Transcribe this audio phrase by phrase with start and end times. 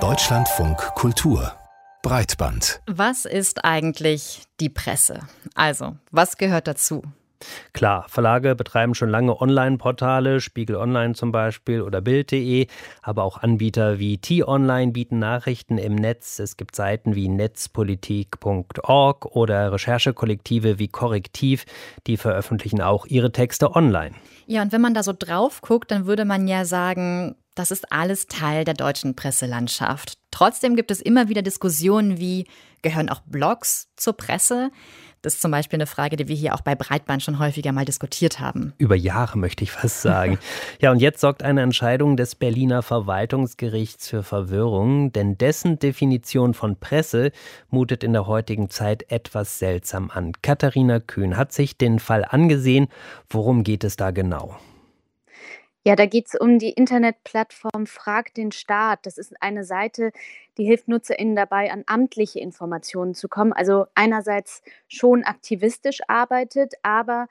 [0.00, 1.52] Deutschlandfunk Kultur
[2.02, 2.80] Breitband.
[2.86, 5.20] Was ist eigentlich die Presse?
[5.54, 7.02] Also, was gehört dazu?
[7.74, 12.66] Klar, Verlage betreiben schon lange Online-Portale, Spiegel Online zum Beispiel oder Bild.de,
[13.02, 16.38] aber auch Anbieter wie T-Online bieten Nachrichten im Netz.
[16.38, 21.66] Es gibt Seiten wie netzpolitik.org oder Recherchekollektive wie Korrektiv,
[22.06, 24.14] die veröffentlichen auch ihre Texte online.
[24.46, 27.92] Ja, und wenn man da so drauf guckt, dann würde man ja sagen, das ist
[27.92, 30.14] alles Teil der deutschen Presselandschaft.
[30.30, 32.46] Trotzdem gibt es immer wieder Diskussionen wie,
[32.80, 34.70] gehören auch Blogs zur Presse?
[35.20, 37.84] Das ist zum Beispiel eine Frage, die wir hier auch bei Breitband schon häufiger mal
[37.84, 38.72] diskutiert haben.
[38.78, 40.38] Über Jahre möchte ich fast sagen.
[40.80, 46.76] ja, und jetzt sorgt eine Entscheidung des Berliner Verwaltungsgerichts für Verwirrung, denn dessen Definition von
[46.76, 47.30] Presse
[47.70, 50.32] mutet in der heutigen Zeit etwas seltsam an.
[50.42, 52.88] Katharina Kühn hat sich den Fall angesehen.
[53.30, 54.58] Worum geht es da genau?
[55.84, 59.04] Ja, da geht es um die Internetplattform Frag den Staat.
[59.04, 60.12] Das ist eine Seite,
[60.56, 63.52] die hilft NutzerInnen dabei, an amtliche Informationen zu kommen.
[63.52, 67.26] Also einerseits schon aktivistisch arbeitet, aber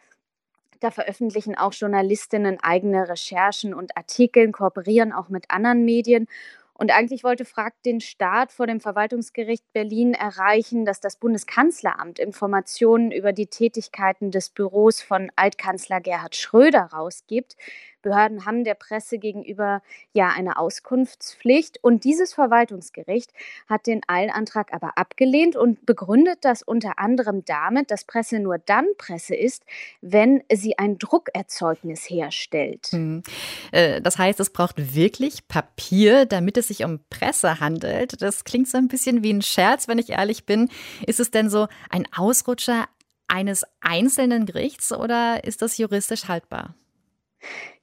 [0.81, 6.27] da veröffentlichen auch Journalistinnen eigene Recherchen und Artikel, kooperieren auch mit anderen Medien.
[6.73, 13.11] Und eigentlich wollte Frag den Staat vor dem Verwaltungsgericht Berlin erreichen, dass das Bundeskanzleramt Informationen
[13.11, 17.55] über die Tätigkeiten des Büros von Altkanzler Gerhard Schröder rausgibt.
[18.01, 19.81] Behörden haben der Presse gegenüber
[20.13, 21.79] ja eine Auskunftspflicht.
[21.81, 23.31] Und dieses Verwaltungsgericht
[23.67, 28.85] hat den Eilantrag aber abgelehnt und begründet das unter anderem damit, dass Presse nur dann
[28.97, 29.63] Presse ist,
[30.01, 32.87] wenn sie ein Druckerzeugnis herstellt.
[32.91, 33.23] Hm.
[33.71, 38.21] Das heißt, es braucht wirklich Papier, damit es sich um Presse handelt.
[38.21, 40.69] Das klingt so ein bisschen wie ein Scherz, wenn ich ehrlich bin.
[41.05, 42.87] Ist es denn so ein Ausrutscher
[43.27, 46.75] eines einzelnen Gerichts oder ist das juristisch haltbar?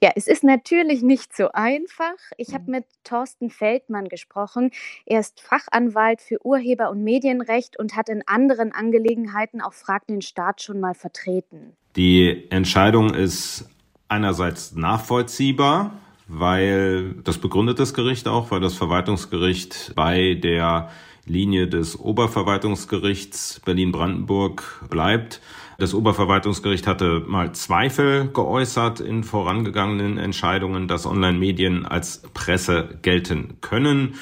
[0.01, 2.15] Ja, es ist natürlich nicht so einfach.
[2.37, 2.71] Ich habe mhm.
[2.71, 4.71] mit Thorsten Feldmann gesprochen.
[5.05, 10.21] Er ist Fachanwalt für Urheber- und Medienrecht und hat in anderen Angelegenheiten auch Frag den
[10.21, 11.73] Staat schon mal vertreten.
[11.95, 13.69] Die Entscheidung ist
[14.07, 20.89] einerseits nachvollziehbar, weil das begründet das Gericht auch, weil das Verwaltungsgericht bei der
[21.25, 25.41] Linie des Oberverwaltungsgerichts Berlin-Brandenburg bleibt.
[25.79, 34.15] Das Oberverwaltungsgericht hatte mal Zweifel geäußert in vorangegangenen Entscheidungen, dass Online-Medien als Presse gelten können.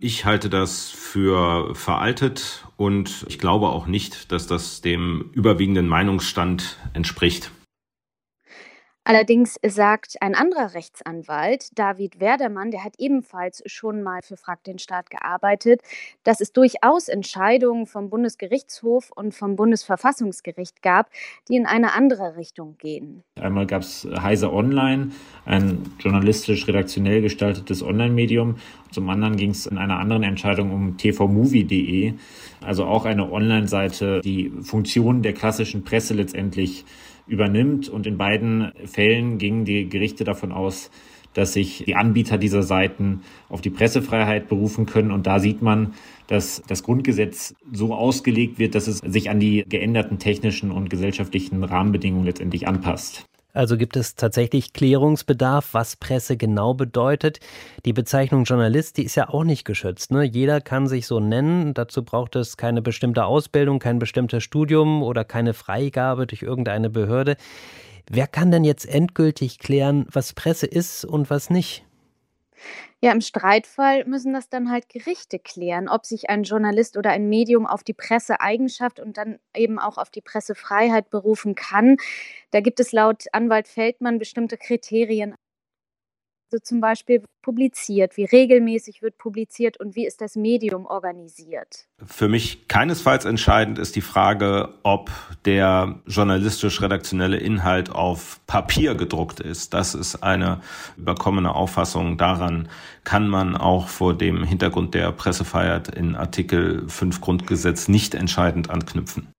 [0.00, 6.78] Ich halte das für veraltet und ich glaube auch nicht, dass das dem überwiegenden Meinungsstand
[6.94, 7.50] entspricht.
[9.04, 14.78] Allerdings sagt ein anderer Rechtsanwalt, David Werdermann, der hat ebenfalls schon mal für Frag den
[14.78, 15.80] Staat gearbeitet,
[16.22, 21.10] dass es durchaus Entscheidungen vom Bundesgerichtshof und vom Bundesverfassungsgericht gab,
[21.48, 23.24] die in eine andere Richtung gehen.
[23.40, 25.10] Einmal gab es Heise Online,
[25.46, 28.58] ein journalistisch-redaktionell gestaltetes Online-Medium.
[28.92, 32.14] Zum anderen ging es in einer anderen Entscheidung um tvmovie.de,
[32.60, 36.84] also auch eine Online-Seite, die Funktionen der klassischen Presse letztendlich
[37.26, 37.88] übernimmt.
[37.88, 40.90] Und in beiden Fällen gingen die Gerichte davon aus,
[41.34, 45.10] dass sich die Anbieter dieser Seiten auf die Pressefreiheit berufen können.
[45.10, 45.94] Und da sieht man,
[46.26, 51.64] dass das Grundgesetz so ausgelegt wird, dass es sich an die geänderten technischen und gesellschaftlichen
[51.64, 53.24] Rahmenbedingungen letztendlich anpasst.
[53.54, 57.38] Also gibt es tatsächlich Klärungsbedarf, was Presse genau bedeutet.
[57.84, 60.10] Die Bezeichnung Journalist, die ist ja auch nicht geschützt.
[60.10, 60.24] Ne?
[60.24, 61.74] Jeder kann sich so nennen.
[61.74, 67.36] Dazu braucht es keine bestimmte Ausbildung, kein bestimmtes Studium oder keine Freigabe durch irgendeine Behörde.
[68.10, 71.84] Wer kann denn jetzt endgültig klären, was Presse ist und was nicht?
[73.04, 77.28] Ja, im Streitfall müssen das dann halt Gerichte klären, ob sich ein Journalist oder ein
[77.28, 81.96] Medium auf die Presseeigenschaft und dann eben auch auf die Pressefreiheit berufen kann.
[82.52, 85.34] Da gibt es laut Anwalt Feldmann bestimmte Kriterien
[86.52, 88.16] so zum Beispiel publiziert?
[88.16, 91.88] Wie regelmäßig wird publiziert und wie ist das Medium organisiert?
[92.04, 95.10] Für mich keinesfalls entscheidend ist die Frage, ob
[95.44, 99.74] der journalistisch-redaktionelle Inhalt auf Papier gedruckt ist.
[99.74, 100.60] Das ist eine
[100.96, 102.18] überkommene Auffassung.
[102.18, 102.68] Daran
[103.02, 109.32] kann man auch vor dem Hintergrund der Pressefreiheit in Artikel 5 Grundgesetz nicht entscheidend anknüpfen.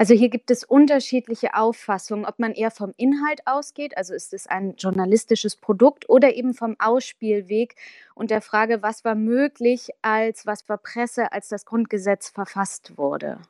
[0.00, 4.46] Also hier gibt es unterschiedliche Auffassungen, ob man eher vom Inhalt ausgeht, also ist es
[4.46, 7.74] ein journalistisches Produkt oder eben vom Ausspielweg
[8.14, 13.42] und der Frage, was war möglich, als was war Presse, als das Grundgesetz verfasst wurde.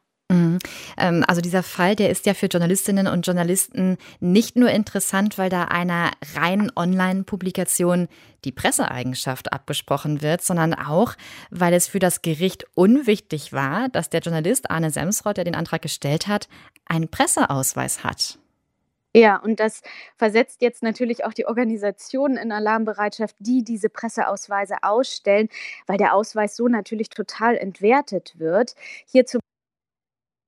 [0.55, 0.59] Mhm.
[0.97, 5.51] Ähm, also dieser Fall, der ist ja für Journalistinnen und Journalisten nicht nur interessant, weil
[5.51, 8.09] da einer reinen Online-Publikation
[8.45, 11.15] die Presseeigenschaft abgesprochen wird, sondern auch,
[11.51, 15.83] weil es für das Gericht unwichtig war, dass der Journalist Arne Semsrott, der den Antrag
[15.83, 16.49] gestellt hat,
[16.87, 18.39] einen Presseausweis hat.
[19.15, 19.83] Ja, und das
[20.17, 25.49] versetzt jetzt natürlich auch die Organisationen in Alarmbereitschaft, die diese Presseausweise ausstellen,
[25.87, 28.77] weil der Ausweis so natürlich total entwertet wird.
[29.07, 29.41] Hier zum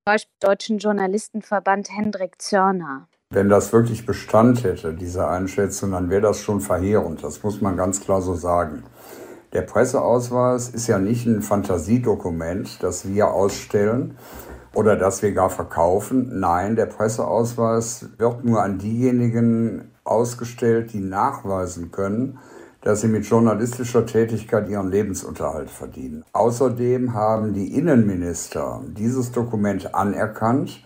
[0.05, 3.07] Beispiel Deutschen Journalistenverband Hendrik Zörner.
[3.31, 7.23] Wenn das wirklich Bestand hätte, diese Einschätzung, dann wäre das schon verheerend.
[7.23, 8.83] Das muss man ganz klar so sagen.
[9.53, 14.19] Der Presseausweis ist ja nicht ein Fantasiedokument, das wir ausstellen,
[14.75, 16.41] oder dass wir gar verkaufen.
[16.41, 22.41] Nein, der Presseausweis wird nur an diejenigen ausgestellt, die nachweisen können,
[22.83, 26.25] dass sie mit journalistischer Tätigkeit ihren Lebensunterhalt verdienen.
[26.33, 30.85] Außerdem haben die Innenminister dieses Dokument anerkannt.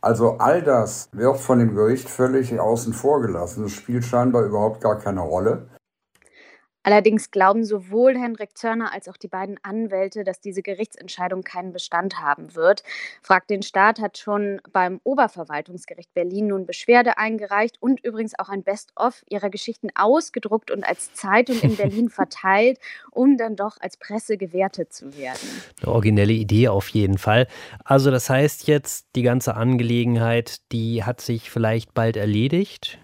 [0.00, 3.64] Also all das wird von dem Gericht völlig außen vor gelassen.
[3.64, 5.66] Es spielt scheinbar überhaupt gar keine Rolle.
[6.82, 12.20] Allerdings glauben sowohl Henrik Zörner als auch die beiden Anwälte, dass diese Gerichtsentscheidung keinen Bestand
[12.20, 12.82] haben wird.
[13.22, 18.62] Fragt den Staat hat schon beim Oberverwaltungsgericht Berlin nun Beschwerde eingereicht und übrigens auch ein
[18.62, 22.78] Best-of ihrer Geschichten ausgedruckt und als Zeitung in Berlin verteilt,
[23.10, 25.48] um dann doch als Presse gewertet zu werden.
[25.82, 27.46] Eine originelle Idee auf jeden Fall.
[27.84, 32.98] Also das heißt jetzt, die ganze Angelegenheit, die hat sich vielleicht bald erledigt?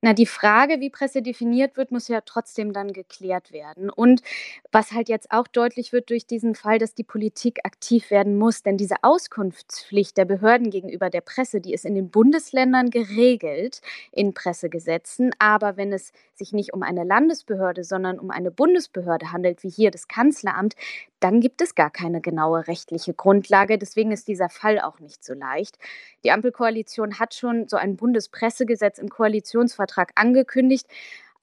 [0.00, 3.90] Na, die Frage, wie Presse definiert wird, muss ja trotzdem dann geklärt werden.
[3.90, 4.22] Und
[4.70, 8.62] was halt jetzt auch deutlich wird durch diesen Fall, dass die Politik aktiv werden muss.
[8.62, 13.80] Denn diese Auskunftspflicht der Behörden gegenüber der Presse, die ist in den Bundesländern geregelt
[14.12, 15.32] in Pressegesetzen.
[15.40, 19.90] Aber wenn es sich nicht um eine Landesbehörde, sondern um eine Bundesbehörde handelt, wie hier
[19.90, 20.76] das Kanzleramt,
[21.20, 23.78] dann gibt es gar keine genaue rechtliche Grundlage.
[23.78, 25.78] Deswegen ist dieser Fall auch nicht so leicht.
[26.24, 30.86] Die Ampelkoalition hat schon so ein Bundespressegesetz im Koalitionsvertrag angekündigt,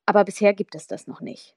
[0.05, 1.55] aber bisher gibt es das noch nicht.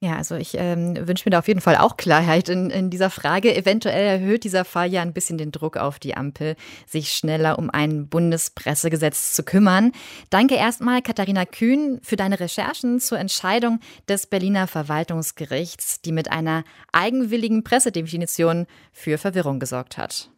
[0.00, 3.10] Ja, also ich ähm, wünsche mir da auf jeden Fall auch Klarheit in, in dieser
[3.10, 3.56] Frage.
[3.56, 6.54] Eventuell erhöht dieser Fall ja ein bisschen den Druck auf die Ampel,
[6.86, 9.90] sich schneller um ein Bundespressegesetz zu kümmern.
[10.30, 16.62] Danke erstmal, Katharina Kühn, für deine Recherchen zur Entscheidung des Berliner Verwaltungsgerichts, die mit einer
[16.92, 20.30] eigenwilligen Pressedefinition für Verwirrung gesorgt hat.